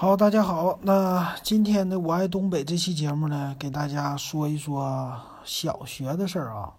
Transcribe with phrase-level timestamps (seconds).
[0.00, 0.78] 好，大家好。
[0.82, 6.72] 那今天的我爱东北这期节目呢，给大家说一说小学的事儿啊。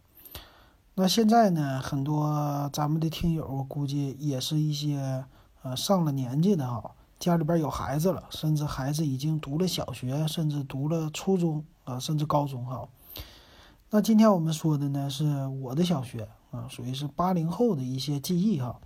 [0.95, 5.25] 那现在呢，很多咱们的听友，我估计也是一些
[5.63, 12.87] 呃上了年纪的哈，家里边有孩子了，甚至孩子已经读了小学，甚至读了初中啊，甚至高中哈。
[13.89, 18.79] 那今天我们说的呢，是我的小学啊，属于是八零后的一些记忆哈。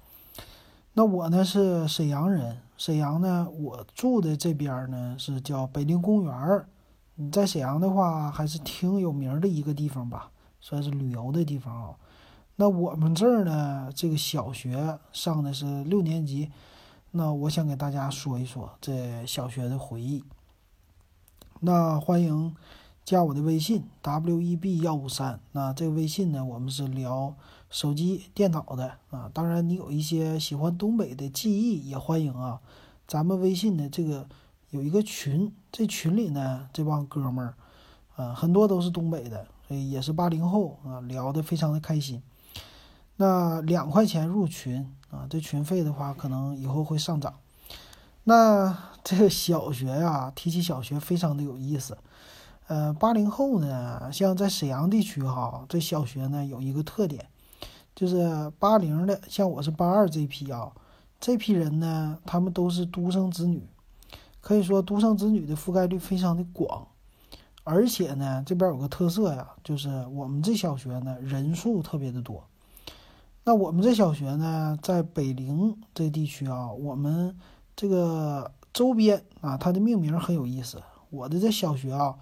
[0.95, 6.67] 那我呢是沈阳人，沈阳呢，我住的这边呢是叫北陵公园儿。
[7.15, 10.29] 你在沈阳的话，还是挺有名的一个地方吧，
[10.61, 11.95] 算是旅游的地方啊。
[12.57, 16.51] 那我们这儿呢，这个小学上的是六年级。
[17.09, 20.23] 那我想给大家说一说这小学的回忆。
[21.61, 22.55] 那欢迎
[23.03, 25.39] 加我的微信 w e b 幺五三。
[25.53, 27.33] 那这个微信呢，我们是聊。
[27.73, 32.61] 手机、电脑的啊，当然你有一些喜欢东北的记忆也欢迎啊。
[33.07, 34.27] 咱们微信的这个
[34.69, 37.55] 有一个群，这群里呢这帮哥们儿
[38.15, 42.21] 啊，很多都是东北的，所以也是八零后啊，聊得非常的开心。
[43.15, 47.33] 那两块钱入群啊，这群费的话可能以后会上涨。
[48.25, 51.97] 那这个小学呀，提起小学非常的有意思。
[52.67, 57.29] 呃，八零后呢，像在沈阳地区哈，这小学呢有一个特点。
[57.95, 60.71] 就是八零的，像我是八二这批啊，
[61.19, 63.61] 这批人呢，他们都是独生子女，
[64.41, 66.87] 可以说独生子女的覆盖率非常的广，
[67.63, 72.43] 而且呢，这边有个特色呀，就是我们这小学呢人数特别的多。
[73.45, 77.37] 那我们这小学呢，在北陵这地区啊，我们
[77.75, 80.81] 这个周边啊，它的命名很有意思。
[81.09, 82.15] 我的这小学啊，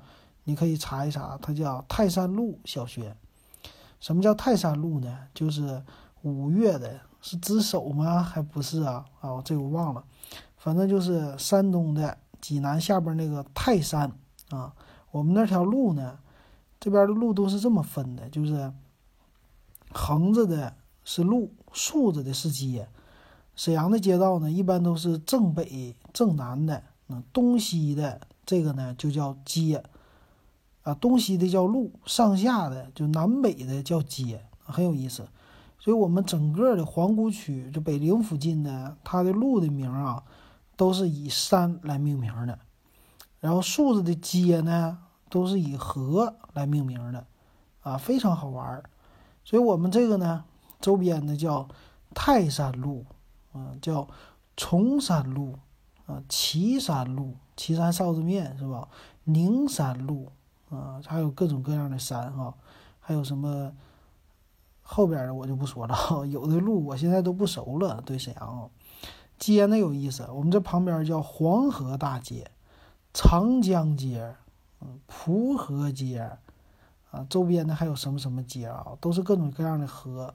[0.44, 3.16] 你可以查一查，它叫泰山路小学。
[4.02, 5.18] 什么叫泰山路呢？
[5.34, 5.82] 就是
[6.24, 8.22] 五岳的，是之首吗？
[8.22, 9.06] 还不是啊？
[9.22, 10.04] 啊，这我忘了。
[10.58, 14.12] 反正就是山东的济南下边那个泰山
[14.50, 14.74] 啊。
[15.12, 16.18] 我们那条路呢，
[16.80, 18.74] 这边的路都是这么分的，就是
[19.92, 22.88] 横着的是路，竖着的是街。
[23.56, 29.84] 沈阳的街道呢，一般都是正北正南的，那东西的这个呢就叫街。
[30.84, 35.28] 啊，东西的叫路，上下的就南北的叫街，很有意思。
[35.78, 40.24] 所以，我们整个的皇姑区，就北陵附近呢，它的路的名啊，
[40.76, 42.60] 都是以山来命名的。
[43.40, 45.00] 然后，竖着的街呢，
[45.30, 47.26] 都是以河来命名的，
[47.82, 48.84] 啊，非常好玩儿。
[49.44, 50.44] 所以我们这个呢，
[50.80, 51.68] 周边的叫
[52.14, 53.06] 泰山路，
[53.52, 54.08] 啊，叫
[54.56, 55.58] 崇山路，
[56.06, 58.88] 啊，岐山路，岐山臊子面是吧？
[59.24, 60.32] 宁山路。
[60.72, 62.54] 啊，还有各种各样的山哈，
[63.00, 63.72] 还有什么
[64.82, 66.26] 后边的我就不说了哈。
[66.26, 68.02] 有的路我现在都不熟了。
[68.06, 68.70] 对沈阳，
[69.38, 72.50] 街呢有意思，我们这旁边叫黄河大街、
[73.14, 74.34] 长江街、
[74.80, 76.32] 嗯蒲河街
[77.12, 80.34] 啊，周边的还有什么什么街啊，都是各种各样的河，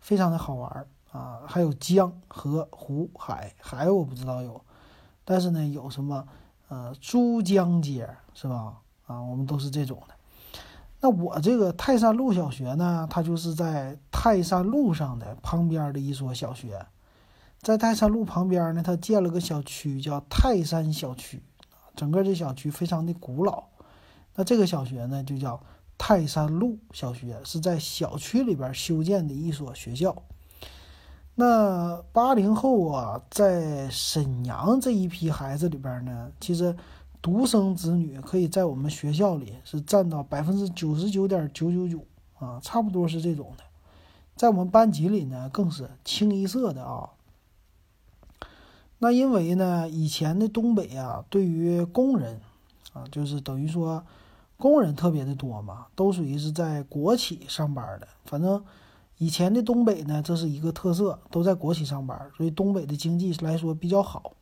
[0.00, 1.42] 非常的好玩啊。
[1.46, 4.60] 还有江河湖海海我不知道有，
[5.24, 6.26] 但是呢有什么
[6.66, 8.80] 呃珠江街是吧？
[9.08, 10.14] 啊，我们都是这种的。
[11.00, 16.84] 那我这个泰山路小学呢，它就是在泰山路上的旁边的一所小学。
[17.62, 21.42] 在泰山路旁边呢，它建了个小区，叫泰山小区。
[21.94, 23.64] 整个这小区非常的古老。
[24.34, 25.60] 那这个小学呢，就叫
[25.96, 30.22] 泰山路小学，是在小区里边修建的一所学校。
[31.36, 36.76] 那八零后啊，在沈阳这一批孩子里边呢，其实。
[37.20, 42.04] 独生子女可以在我们学校里是占到百分之九十九点九九九
[42.38, 43.64] 啊，差不多是这种的。
[44.36, 47.10] 在我们班级里呢，更是清一色的啊。
[48.98, 52.40] 那因为呢，以前的东北啊，对于工人
[52.92, 54.04] 啊，就是等于说
[54.56, 58.06] 工人特别的多嘛，都属于是在国企上班的。
[58.24, 58.64] 反正
[59.18, 64.32] 以前的东北呢，这是一个特色，都在国企上班，所以东北的经济来说比较好。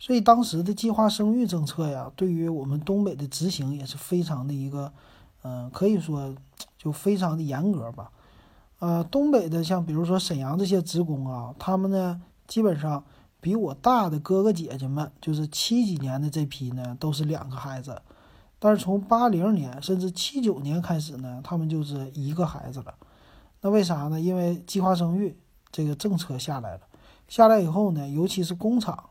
[0.00, 4.90] 所以当时的计划生育政策呀，对于我们东北的执行也是非常的一个，
[5.42, 6.34] 嗯，可以说
[6.78, 8.10] 就非常的严格吧。
[8.78, 13.04] 呃，东北的像比如说沈阳这些职工啊，他们呢基本上
[13.42, 18.00] 比我大的哥哥姐姐们，就是七几年的这批呢，都是两个孩子。
[18.58, 22.94] 但是从八零年甚至七九年开始呢，他们就是一个孩子了。
[23.60, 24.18] 那为啥呢？
[24.18, 25.36] 因为计划生育
[25.70, 26.80] 这个政策下来了，
[27.28, 29.09] 下来以后呢，尤其是工厂。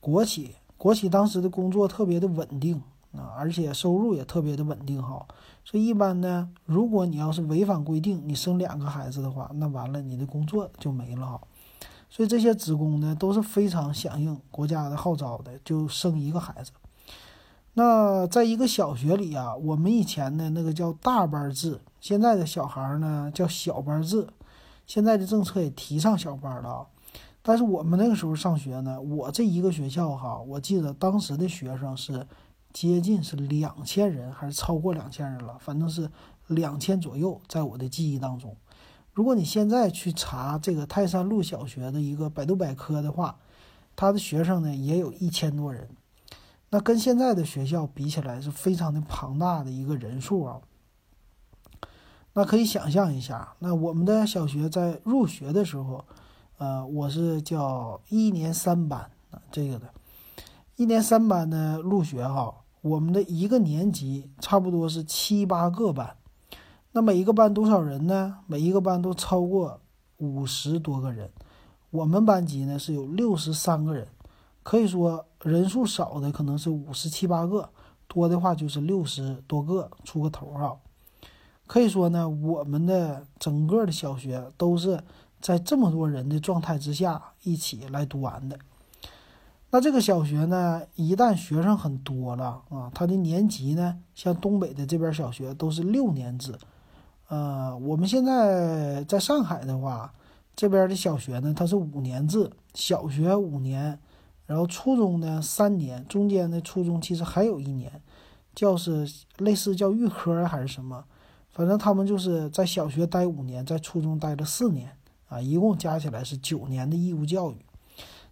[0.00, 2.82] 国企，国企当时的工作特别的稳定
[3.12, 5.26] 啊，而且收入也特别的稳定哈。
[5.64, 11.40] 所以一般呢，如果你要是违反规定，你生两个孩子的话，那完了，你的工作就没了哈。
[12.08, 16.72] 所以这些职工呢都是非常响应国家的号召的，就生一个孩子。
[17.74, 24.26] 那在一个小学里啊，我们以前的那个叫大班制，现在的小孩呢叫小班制。
[24.86, 26.86] 现在的政策也提倡小班了啊，
[27.50, 32.24] 但是我们那个时候上学呢，我这一个学校哈，我记得当时的学生是
[32.72, 36.08] 接近是两千人，还是超过两千人了，反正是
[36.46, 38.56] 两千左右，在我的记忆当中。
[39.12, 43.36] 如果你现在去查这个泰山路小学的一个百度百科的话，
[43.96, 45.88] 他的学生呢也有一千多人。
[46.68, 50.60] 那跟现在的学校比起来，是非常的庞大的一个人数啊。
[52.34, 56.04] 那可以想象一下，那我们的小学在入学的时候，
[56.60, 59.10] 呃，我是叫一年三班，
[59.50, 59.88] 这个的，
[60.76, 66.14] 一年三班的入学哈，我们的一个年级差不多是七八个班，
[66.92, 68.36] 那每一个班多少人呢？
[68.46, 69.80] 每一个班都超过
[70.18, 71.30] 五十多个人，
[71.88, 74.06] 我们班级呢是有六十三个人。
[74.62, 77.70] 可以说人数少的可能是五十七八个，
[78.06, 80.76] 多的话就是六十多个出个头啊。
[81.66, 85.02] 可以说呢，我们的整个的小学都是
[85.40, 88.58] 在这么多人的状态之下一起来读完的。
[89.70, 96.54] 那这个小学呢，一旦学生很多了啊，它的年级呢，像东北的这边小学都是六年制。
[97.28, 100.12] 呃，我们现在在上海的话，
[100.56, 103.98] 这边的小学呢，它是五年制，小学五年。
[104.46, 108.02] 然后初中呢三年，中间的初中其实还有一年，
[108.52, 109.08] 叫是
[109.38, 111.04] 类似叫预科还是什么，
[111.52, 114.90] 反正他们就是在小学待五年，在初中待了四年
[115.30, 117.56] 啊，一共加起来是九年的义务教育。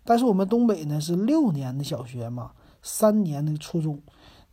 [0.04, 2.50] 但是我们东北呢是六年的小学嘛，
[2.82, 3.98] 三年的初中。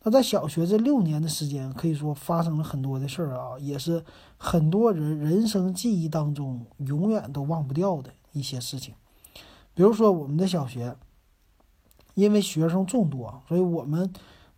[0.04, 4.02] 那在小学这六年的时间，可以说发生了很多的事儿啊，也是
[4.38, 8.94] 很多人人生记忆当中永远都忘不掉的一些事情。
[9.74, 10.96] 比如说我们的小学。
[12.14, 14.10] 因为学生众多，所以我们，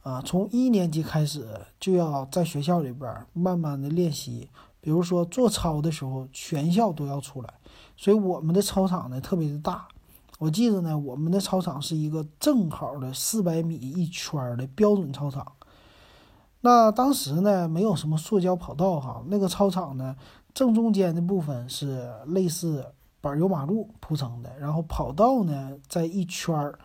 [0.03, 1.45] 啊，从一年级开始
[1.81, 4.49] 就要在学校里边慢慢的练习。
[4.81, 7.55] 比如说做操的时候，全校都要出来，
[7.97, 9.87] 所以我们的操场呢特别的大。
[10.39, 15.53] 我记得呢，我们的操场是一个正好的四百米一圈的标准操场。
[16.61, 20.15] 那当时呢，没有什么塑胶跑道哈，那个操场呢，
[20.55, 22.85] 正中间的部分是类似
[23.21, 26.79] 柏油马路铺成的，然后跑道呢在一圈儿。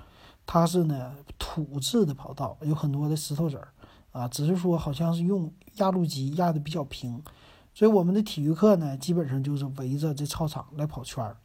[0.46, 3.68] 它是呢土质的跑道，有很多的石头子儿，
[4.12, 7.24] 啊，只是说好像是用压路机压的比较平，
[7.74, 11.36] 所以我们的体育课呢，基本上就是围着这操场来跑圈儿。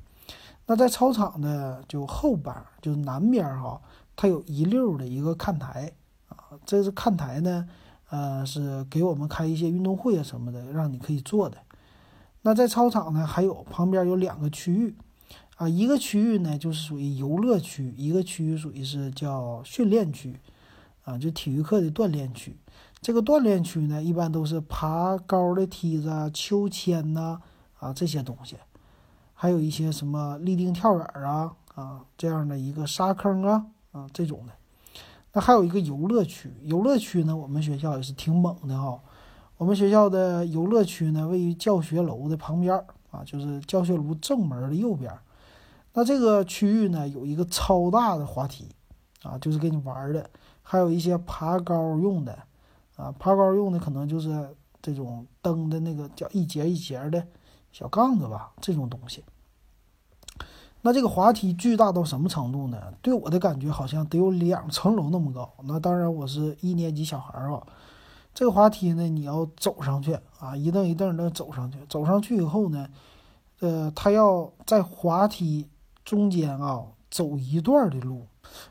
[0.66, 3.80] 那在操场的就后边，就南边哈，
[4.14, 5.92] 它有一溜的一个看台，
[6.28, 6.36] 啊，
[6.66, 7.66] 这是看台呢，
[8.10, 11.56] 呃，是给我们开一些运动会啊什么的，让你可以坐的。
[12.42, 14.94] 那在操场呢，还有旁边有两个区域。
[15.56, 20.38] 啊，一个区域呢就是属于游乐区，一个区域属于是叫训练区，
[21.02, 22.56] 啊，就体育课的锻炼区。
[23.08, 27.40] 这个锻炼区呢，一般都是爬高的梯子、秋千呐，
[27.78, 28.56] 啊这些东西，
[29.32, 34.52] 还有一些什么立定跳远啊，啊这样的一个沙坑啊，啊这种的。
[35.32, 39.00] 那还有一个游乐区，游乐区呢，我们学校也是挺猛的哈。
[39.56, 42.76] 我们学校的游乐区呢，位于教学楼的旁边
[43.10, 45.10] 啊，就是教学楼正门的右边。
[45.94, 48.68] 那这个区域呢，有一个超大的滑梯，
[49.22, 50.28] 啊，就是给你玩的，
[50.60, 52.38] 还有一些爬高用的，
[52.98, 57.26] 啊，爬高用的可能就是这种蹬的那个叫一节一节的
[57.72, 59.24] 小杠子吧，这种东西。
[60.82, 62.92] 那这个滑梯巨大到什么程度呢？
[63.00, 65.50] 对我的感觉好像得有两层楼那么高。
[65.62, 67.66] 那当然我是一年级小孩儿啊，
[68.34, 72.88] 这个滑梯呢，你要走上去啊，一蹬一蹬的走上去，走上去以后呢，
[73.60, 75.66] 呃，他要在滑梯。
[76.04, 78.26] 中间啊，走一段的路，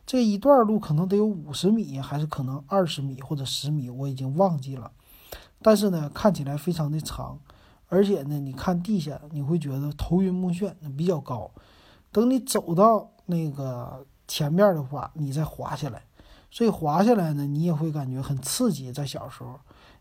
[0.06, 4.92] 这一段路可能得有五十米，还是可能二十米或者十米，我已经忘记了。
[5.62, 7.40] 但是呢，看起来非常的长，
[7.88, 11.50] 而且呢，你看地下，你会觉得头晕目眩，比较高。
[12.12, 16.04] 等你走到那个前面的话，你再滑下来，
[16.52, 18.92] 所以滑下来呢，你也会感觉很刺激。
[18.92, 19.60] 在小时候，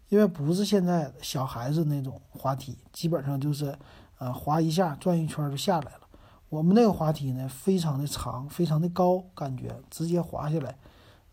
[0.08, 3.76] 因为不是现在小孩子那种滑梯，基本上就是
[4.18, 6.05] 呃滑一下转一圈就下来了。
[6.48, 10.78] 我们那个滑梯呢，非常的长，非常的高，感觉直接滑下来，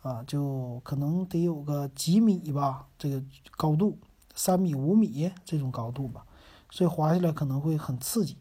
[0.01, 3.21] 啊，就可能得有个几米吧，这个
[3.55, 3.95] 高度，
[4.33, 6.25] 三米、五米这种高度吧，
[6.71, 8.37] 所以滑下来可能会很刺激。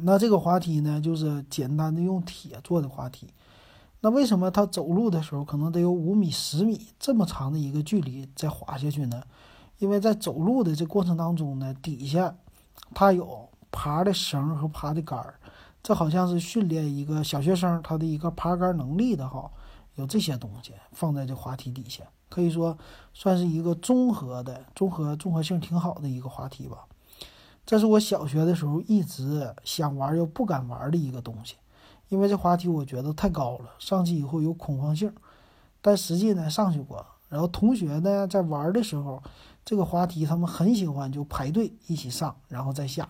[0.00, 3.26] 那这个滑梯呢，就是简单的用铁做的滑梯。
[4.00, 9.22] 那为什么它走路的时候可能得有五米、十米这么长的一个距离再滑下去呢？
[9.78, 12.36] 因为在走路的这过程当中呢，底下
[12.94, 13.48] 它有。
[13.70, 15.34] 爬的绳和爬的杆儿，
[15.82, 19.50] 这好像是训练一个小学生他的一个爬杆能力的哈，
[19.94, 22.76] 有这些东西放在这滑梯底下，可以说
[23.14, 26.86] 算是一个综合的、综合综合性挺好的一个滑梯吧。
[27.64, 31.54] 这是我小学的时候一直想玩又不敢玩的一个东西，
[32.08, 35.12] 因为这滑梯我觉得太高了，上去以后有恐慌性。
[35.80, 39.22] 但实际呢上去过，然后同学呢在玩的时候，
[39.64, 43.08] 这个滑梯他们很喜欢就排队一起上，然后再下。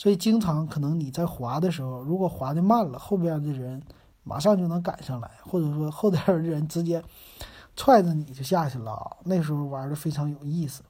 [0.00, 3.82] 所以经常可能你在滑的时候，如果滑的慢了，后边的人
[4.24, 7.04] 马上就能赶上来，或者说后边的人直接
[7.76, 9.18] 踹着你就下去了啊。
[9.24, 10.82] 那时候玩的非常有意思。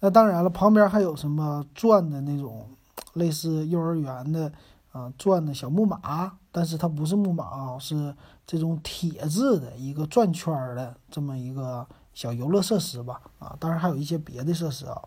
[0.00, 2.68] 那当然了，旁边还有什么转的那种
[3.12, 4.50] 类似幼儿园的
[4.90, 8.12] 啊转的小木马，但是它不是木马啊，是
[8.44, 13.56] 这种铁质的一个转圈的这么一个小游乐设施吧啊。
[13.60, 15.00] 当然还有一些别的设施啊。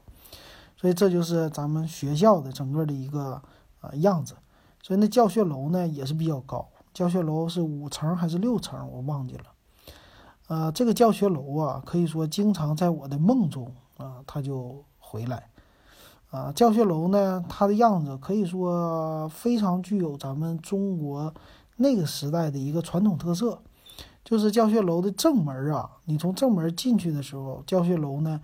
[0.84, 3.42] 所以这就是咱们学校的整个的一个
[3.80, 4.36] 啊样子，
[4.82, 9.46] 所以那教学楼呢也是比较高，教学楼是五层还是六层，我忘记了。
[10.50, 15.48] 呃，这个教学楼啊，可以说经常在我的梦中啊，它就回来。
[16.32, 21.34] 啊，教学楼呢，它的样子可以说非常具有咱们中国
[21.78, 23.58] 那个时代的一个传统特色，
[24.26, 28.42] 就是教学楼的正门啊，你从正门进去的时候，教学楼呢。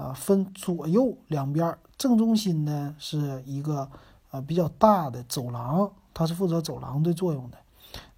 [0.00, 3.86] 啊，分左右两边，正中心呢是一个
[4.30, 7.58] 呃比较大的走廊，它是负责走廊的作用的。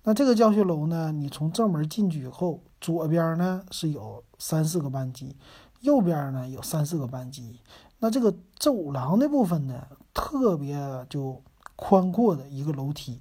[0.05, 5.35] 那这个教学楼呢，你从正门进去以后，左边呢是有三四个班级，
[5.81, 7.59] 右边呢有三四个班级。
[7.99, 9.85] 那这个走廊的部分呢，
[10.15, 10.79] 特别
[11.11, 11.43] 就
[11.75, 13.21] 宽阔的一个楼梯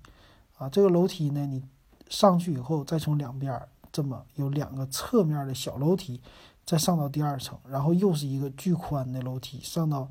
[0.60, 1.64] 啊，这个楼梯呢，你
[2.10, 3.60] 上去以后，再从两边
[3.92, 6.22] 这么有两个侧面的小楼梯。
[6.66, 10.08] 再上到第二层，然后又是一个巨宽的楼梯，上到，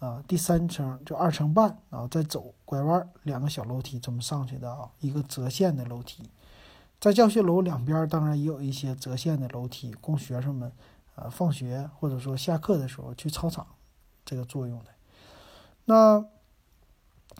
[0.00, 6.28] 啊，第三层就二层半，然后再走拐弯，两个小楼梯这么上去的啊，一个折线的楼梯。
[6.98, 10.72] 在教学楼两边，当然也有一些折线的楼梯，供学生们，
[11.14, 13.66] 啊，放学或者说下课的时候去操场，
[14.24, 14.86] 这个作用的。
[15.84, 16.24] 那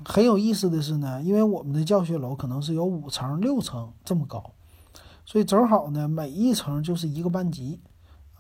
[0.05, 4.53] 很有意思的是呢，因为我们的教学楼可能是有五层、六层这么高，
[5.25, 7.81] 所以正好呢，每一层就是一个班级。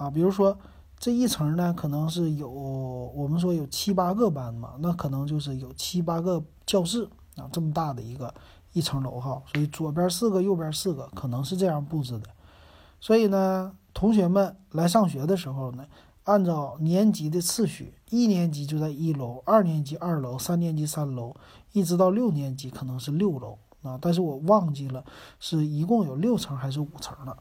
[0.02, 0.58] 啊，比如说
[0.98, 8.34] 这一层呢，可能是有我们说有七八个班嘛，那可能就是有七八个教室啊，这么大的一个
[8.72, 12.28] 一层楼哈，所以左边四个，右边四个，可能是这样布置的。
[12.98, 15.86] 所以呢，同学们来上学的时候呢，
[16.24, 21.32] 按照年级的次序，一年级就在一楼，二年级二楼，三年级三楼，
[21.70, 25.04] 一直到六年级可能是六楼啊，但是我忘记了
[25.38, 27.36] 是一共有六层还是五层了。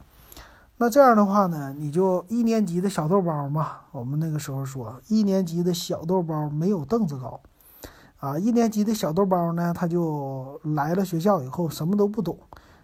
[0.77, 3.81] 那这样的话呢，你就一年级的小豆包嘛。
[3.91, 7.39] 我们那个时候说，一年级的小豆包没有凳子高，
[8.17, 12.39] 啊，一年级的小豆包呢，他就来了学校以后什么都不懂，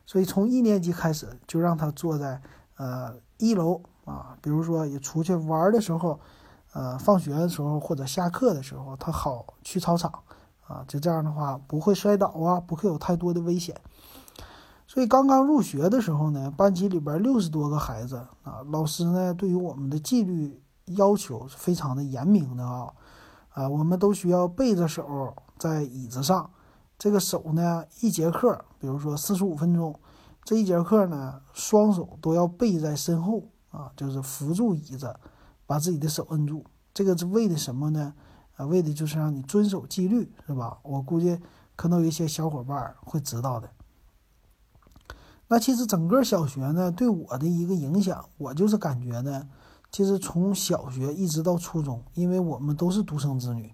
[0.06, 2.40] 所以从一年级开始就让他坐在
[2.76, 6.20] 呃一楼啊，比如说也出去玩的时候，
[6.74, 10.12] 呃，放学的时候或者下课的时候，他好去操场
[10.68, 13.76] 啊，就这样的话不会摔倒啊，不会有太多的危险。
[14.88, 20.64] 所以刚刚入学的时候呢，班级里边六十多个孩子啊，老师呢对于我们的纪律
[20.96, 22.94] 要求是非常的严明的啊，
[23.50, 26.50] 啊，我们都需要背着手在椅子上，
[26.98, 29.94] 这个手呢一节课，比如说四十五分钟，
[30.46, 35.14] 这一节课呢双手都要背在身后啊，就是扶住椅子，
[35.66, 36.64] 把自己的手摁住，
[36.94, 38.14] 这个是为的什么呢？
[38.56, 40.78] 啊，为的就是让你遵守纪律，是吧？
[40.84, 41.38] 我估计
[41.76, 43.70] 可能有一些小伙伴会知道的。
[45.50, 49.48] 那其实整个小学呢，对我的一个影响，我就是感觉呢，
[49.90, 53.74] 其实从小学一直到初中，因为我们都是独生子女，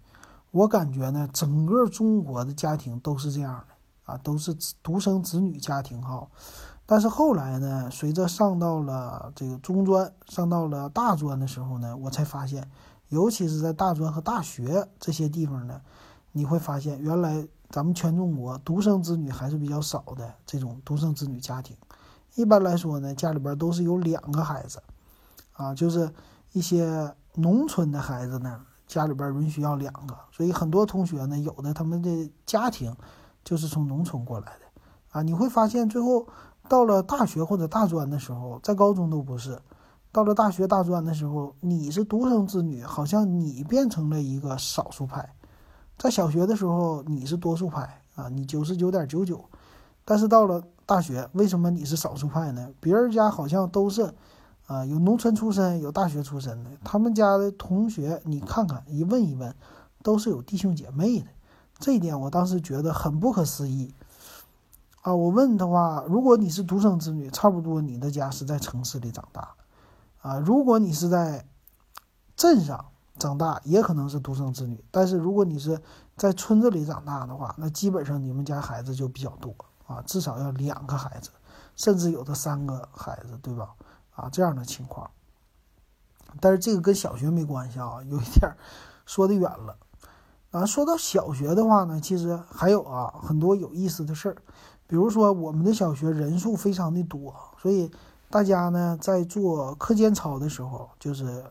[0.52, 6.28] 我感觉呢，整个中国的家庭都是这样的啊，都是独生子女家庭哈。
[6.86, 12.70] 但是后来呢，随着上到了这个中专，上到了大专的时候呢，我才发现，
[13.10, 15.82] 尤其是在大专和大学这些地方呢，
[16.34, 17.48] 你会发现原来。
[17.74, 21.76] 咱们全中国独生子女还是比较少的，这种独生子女家庭，
[22.36, 24.80] 一般来说呢，家里边都是有两个孩子，
[25.54, 26.08] 啊，就是
[26.52, 32.96] 一些农村的孩子呢，家里边允许要两个，所以很多同学呢，有的他们的家庭
[33.44, 36.28] 就是从农村过来的，啊，你会发现最后
[36.70, 39.60] 到了大学或者大专的时候，在高中都不是，
[40.12, 45.34] 到了大学大专的时候，你是独生子女，好像你变成了一个少数派。
[46.04, 49.42] 在小学的时候，你是多数派啊，你九十九点九九，
[50.04, 52.72] 但是到了大学，为什么你是少数派呢？
[52.82, 54.14] 别人家好像都是，
[54.68, 59.56] 啊，有农村出身，有大学出身的，他们家的同学，你看看，一问一问，
[60.02, 61.28] 都是有弟兄姐妹的，
[61.80, 63.94] 这一点我当时觉得很不可思议。
[65.04, 69.56] 啊，我问的话，如果你是独生子女，差不多你的家是在城市里长大，
[70.22, 71.46] 啊，如果你是在
[72.36, 74.84] 镇上长大，也可能是独生子女。
[74.92, 75.82] 但是如果你是
[76.18, 79.54] 在村子里长大的话，那基本上你们家孩子就比较多
[79.88, 81.30] 啊，至少要两个孩子，
[81.76, 83.70] 甚至有的三个孩子，对吧？
[84.16, 85.10] 啊，这样的情况。
[86.40, 88.52] 但是这个跟小学没关系啊，有一点
[89.06, 89.78] 说的远了。
[90.52, 94.38] 啊，说到小学的话呢，其实还有啊很多有意思的事儿。
[94.86, 97.90] 比如说，我们的小学人数非常的多，所以
[98.30, 101.44] 大家呢在做课间操的时候，就是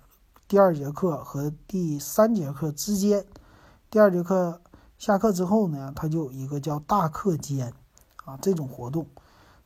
[0.52, 3.24] 第二节课和第三节课之间，
[3.88, 4.60] 第二节课
[4.98, 7.72] 下课之后呢，它就有一个叫大课间
[8.26, 9.06] 啊这种活动。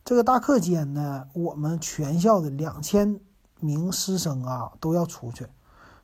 [0.04, 3.18] 这个大课间呢，我们全校的两千
[3.58, 5.48] 名师生啊都要出去，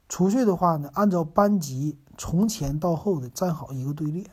[0.08, 4.26] 出去的话呢，按照班级从前到后的站好一个队列。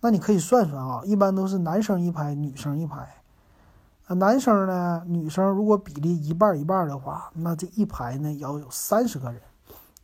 [0.00, 3.22] 那你可以算算啊，一般都是男生一排，女生一排。
[4.06, 9.40] 啊，男生呢，女生如果比例一半一半的话，那这一排呢要有三十个人。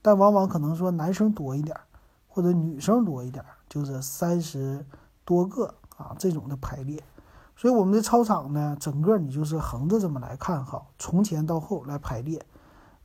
[0.02, 1.76] 但往往可能说男生多一点，
[2.26, 4.84] 或者女生多一点，就是三十
[5.24, 7.00] 多个啊这种的排列。
[7.56, 12.44] 所以我们的操场呢，整个你就是横着这么来看哈，从前到后来排列。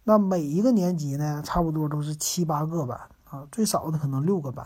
[0.04, 3.00] 那每一个年级呢，差不多都是七八个班
[3.30, 4.66] 啊，最少的可能六个班。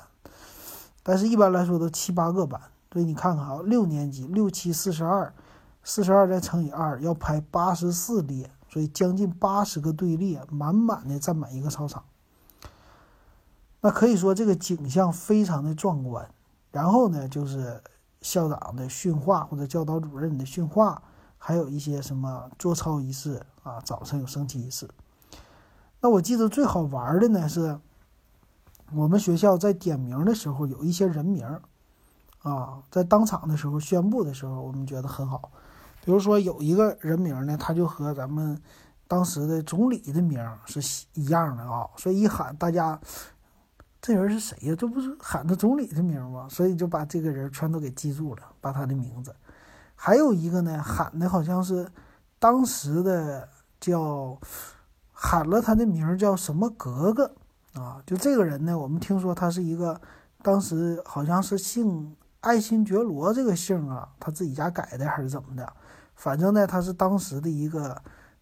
[1.03, 2.61] 但是，一般来说都七八个班，
[2.93, 5.33] 所以你看看啊，六年级六七四十二，
[5.83, 12.03] 四十二再乘以二，要排八十四列，所以将近八十个队列，满满的占满一个操场。
[13.81, 16.29] 那可以说这个景象非常的壮观。
[16.71, 17.81] 然后呢，就是
[18.21, 21.01] 校长的训话或者教导主任的训话，
[21.38, 24.89] 还有一些什么做操仪式啊，早晨有升旗仪式。
[26.00, 27.79] 那我记得最好玩的呢是。
[28.93, 31.47] 我们学校在点名的时候有一些人名
[32.39, 35.50] 啊，在当场的时候宣布的时候，我们觉得很好。
[36.03, 38.60] 比如说有一个人名呢，他就和咱们
[39.08, 43.00] 当时的总理的名是一样的啊，所以一喊大家，
[44.01, 44.75] 这人是谁呀？
[44.75, 46.48] 这不是喊的总理的名吗？
[46.50, 49.35] 所以就把这个人全都给记住了，把他的名字。
[49.96, 51.87] 还有一个呢，喊的好像是
[52.40, 53.48] 当时的
[53.79, 54.40] 叫
[55.11, 57.35] 喊了他的名叫什么格格。
[57.74, 60.01] 啊，就这个人呢，我们听说他是一个，
[60.42, 65.73] 当时好像是姓爱新觉罗这个姓啊，他自己家改的还是怎么的？
[66.15, 67.99] 反正呢，他是当时的一个，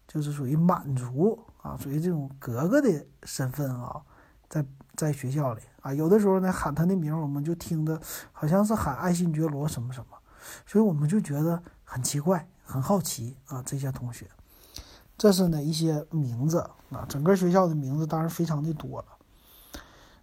[0.08, 4.00] 就是属于满族啊，属于这种格格的身份啊，
[4.48, 4.64] 在
[4.96, 8.00] 在学校里啊，有的时候呢喊他的名，我们就听着
[8.32, 10.16] 好像是喊爱新觉罗什么什么，
[10.66, 14.26] 所以我们就觉得很奇怪，很好奇啊，这些同学，
[15.18, 16.60] 这是呢一些名字
[16.90, 19.06] 啊，整个学校的名字当然非常的多了。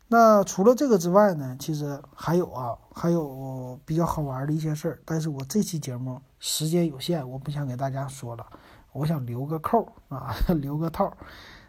[0.09, 5.01] 那除了这个之外呢，其实还有啊，还有比较好玩的一些事儿。
[5.03, 8.45] 但是我这期节目时间有限，我不想给大家说了，
[8.93, 11.11] 我想留个扣啊， 留个套。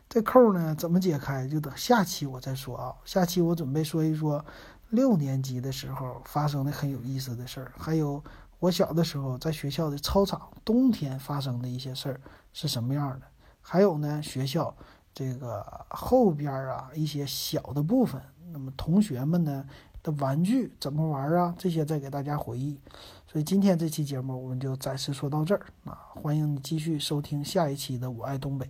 [0.09, 2.95] 这扣呢怎么解开，就等下期我再说啊。
[3.05, 4.45] 下期我准备说一说
[4.91, 8.23] 六年级的时候发生的很有意思的事儿，还有
[8.61, 12.21] 我小的时候在学校的操场冬天发生的一些事儿
[12.53, 13.27] 是什么样的，
[13.61, 14.73] 还有呢学校。
[15.19, 19.67] 这个后边啊，一些小的部分，那么同学们呢
[20.01, 21.53] 的玩具怎么玩啊？
[21.59, 22.79] 这些再给大家回忆。
[23.27, 28.65] 所以今天这期节目我们就暂时说到这儿啊，欢迎你继续收听下一期的《我爱东北》。